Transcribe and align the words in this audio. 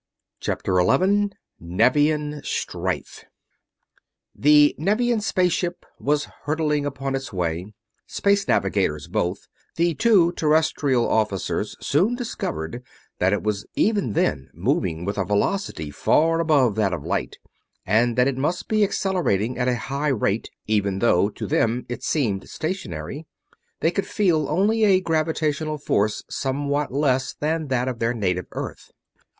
CHAPTER 0.39 0.79
11 0.79 1.33
NEVIAN 1.59 2.41
STRIFE 2.43 3.25
The 4.33 4.73
Nevian 4.79 5.21
space 5.21 5.51
ship 5.51 5.85
was 5.99 6.25
hurtling 6.45 6.87
upon 6.87 7.13
its 7.13 7.31
way. 7.31 7.71
Space 8.07 8.47
navigators 8.47 9.07
both, 9.07 9.47
the 9.75 9.93
two 9.93 10.31
Terrestrial 10.31 11.07
officers 11.07 11.75
soon 11.79 12.15
discovered 12.15 12.81
that 13.19 13.31
it 13.31 13.43
was 13.43 13.67
even 13.75 14.13
then 14.13 14.49
moving 14.55 15.05
with 15.05 15.19
a 15.19 15.23
velocity 15.23 15.91
far 15.91 16.39
above 16.39 16.73
that 16.77 16.93
of 16.93 17.03
light 17.05 17.37
and 17.85 18.15
that 18.17 18.27
it 18.27 18.37
must 18.37 18.67
be 18.67 18.83
accelerating 18.83 19.55
at 19.59 19.67
a 19.67 19.75
high 19.75 20.07
rate, 20.07 20.49
even 20.65 20.97
though 20.97 21.29
to 21.29 21.45
them 21.45 21.85
it 21.87 22.01
seemed 22.01 22.49
stationary 22.49 23.27
they 23.81 23.91
could 23.91 24.07
feel 24.07 24.49
only 24.49 24.83
a 24.83 24.99
gravitational 24.99 25.77
force 25.77 26.23
somewhat 26.27 26.91
less 26.91 27.35
than 27.39 27.67
that 27.67 27.87
of 27.87 27.99
their 27.99 28.15
native 28.15 28.47
Earth. 28.53 28.89